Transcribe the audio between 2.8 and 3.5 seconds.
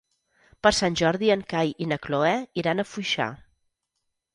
a Foixà.